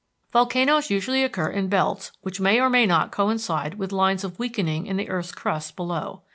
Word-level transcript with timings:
Volcanoes 0.33 0.89
usually 0.89 1.23
occur 1.23 1.47
in 1.51 1.67
belts 1.67 2.11
which 2.21 2.39
may 2.39 2.59
or 2.59 2.71
may 2.71 2.87
not 2.87 3.11
coincide 3.11 3.75
with 3.75 3.91
lines 3.91 4.23
of 4.23 4.39
weakening 4.39 4.87
in 4.87 4.97
the 4.97 5.09
earth's 5.09 5.31
crust 5.31 5.75
below. 5.75 6.23